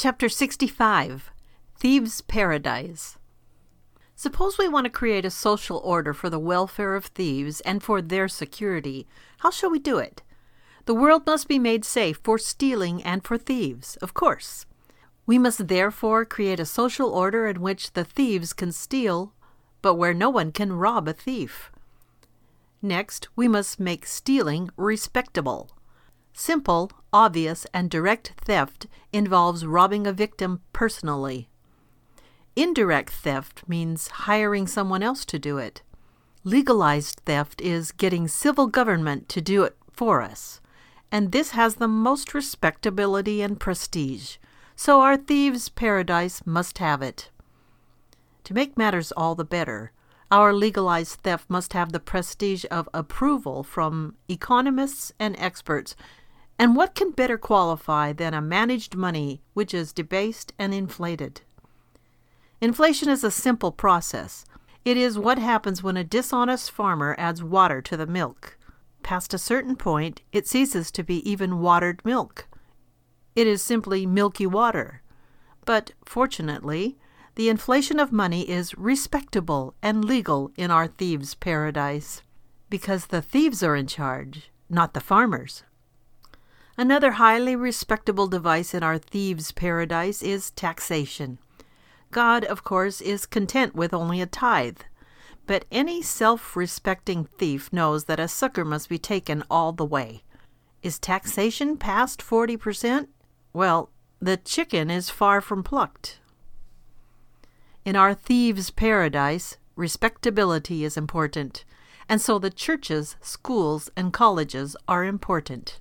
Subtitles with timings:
[0.00, 1.32] Chapter 65
[1.76, 3.18] Thieves' Paradise.
[4.14, 8.00] Suppose we want to create a social order for the welfare of thieves and for
[8.00, 9.08] their security.
[9.38, 10.22] How shall we do it?
[10.84, 14.66] The world must be made safe for stealing and for thieves, of course.
[15.26, 19.32] We must therefore create a social order in which the thieves can steal,
[19.82, 21.72] but where no one can rob a thief.
[22.80, 25.72] Next, we must make stealing respectable.
[26.40, 31.48] Simple, obvious, and direct theft involves robbing a victim personally.
[32.54, 35.82] Indirect theft means hiring someone else to do it.
[36.44, 40.60] Legalized theft is getting civil government to do it for us,
[41.10, 44.36] and this has the most respectability and prestige,
[44.76, 47.30] so our thieves' paradise must have it.
[48.44, 49.90] To make matters all the better,
[50.30, 55.96] our legalized theft must have the prestige of approval from economists and experts
[56.58, 61.42] and what can better qualify than a managed money which is debased and inflated?
[62.60, 64.44] Inflation is a simple process.
[64.84, 68.58] It is what happens when a dishonest farmer adds water to the milk.
[69.02, 72.48] Past a certain point, it ceases to be even watered milk.
[73.36, 75.02] It is simply milky water.
[75.64, 76.98] But fortunately,
[77.36, 82.22] the inflation of money is respectable and legal in our thieves' paradise
[82.68, 85.62] because the thieves are in charge, not the farmers.
[86.80, 91.40] Another highly respectable device in our thieves' paradise is taxation.
[92.12, 94.78] God, of course, is content with only a tithe,
[95.44, 100.22] but any self respecting thief knows that a sucker must be taken all the way.
[100.80, 103.08] Is taxation past 40%?
[103.52, 103.90] Well,
[104.20, 106.20] the chicken is far from plucked.
[107.84, 111.64] In our thieves' paradise, respectability is important,
[112.08, 115.80] and so the churches, schools, and colleges are important.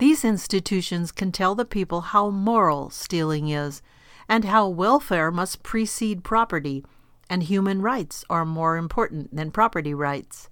[0.00, 3.82] These institutions can tell the people how moral stealing is,
[4.30, 6.86] and how welfare must precede property,
[7.28, 10.48] and human rights are more important than property rights.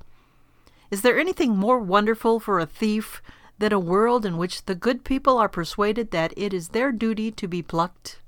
[0.91, 3.23] Is there anything more wonderful for a thief
[3.59, 7.31] than a world in which the good people are persuaded that it is their duty
[7.31, 8.21] to be plucked?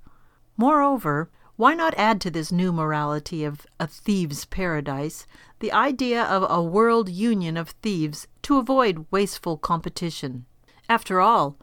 [0.56, 5.26] Moreover, why not add to this new morality of a thief's paradise
[5.58, 10.46] the idea of a world union of thieves to avoid wasteful competition?
[10.90, 11.56] After all,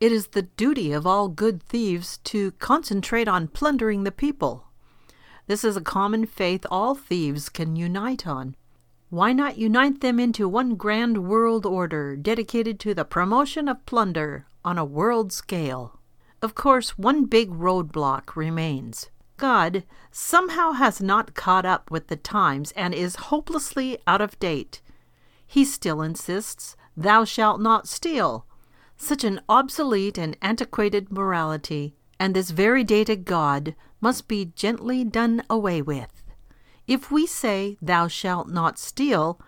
[0.00, 4.64] it is the duty of all good thieves to concentrate on plundering the people.
[5.46, 8.56] This is a common faith all thieves can unite on.
[9.08, 14.46] Why not unite them into one grand world order dedicated to the promotion of plunder
[14.64, 16.00] on a world scale?
[16.42, 19.10] Of course, one big roadblock remains.
[19.36, 24.82] God somehow has not caught up with the times and is hopelessly out of date.
[25.46, 28.44] He still insists, Thou shalt not steal,
[29.02, 35.42] such an obsolete and antiquated morality, and this very dated God, must be gently done
[35.50, 36.22] away with.
[36.86, 39.40] If we say, Thou shalt not steal,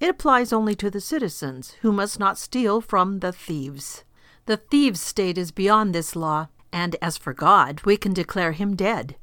[0.00, 4.04] it applies only to the citizens, who must not steal from the thieves.
[4.46, 8.74] The thieves' state is beyond this law, and as for God, we can declare him
[8.74, 9.16] dead.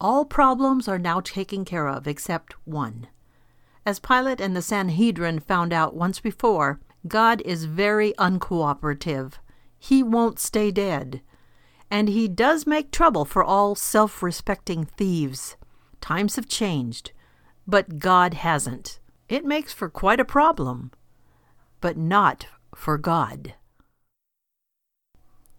[0.00, 3.06] All problems are now taken care of except one.
[3.84, 9.34] As Pilate and the Sanhedrin found out once before, God is very uncooperative.
[9.78, 11.20] He won't stay dead.
[11.90, 15.56] And he does make trouble for all self respecting thieves.
[16.00, 17.12] Times have changed,
[17.66, 18.98] but God hasn't.
[19.28, 20.92] It makes for quite a problem,
[21.80, 23.54] but not for God.